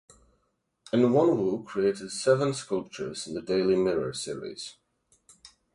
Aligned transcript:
Enwonwu 0.93 1.63
created 1.63 2.11
seven 2.11 2.55
sculptures 2.55 3.27
in 3.27 3.35
the 3.35 3.39
"Daily 3.43 3.75
Mirror" 3.75 4.13
series. 4.13 4.77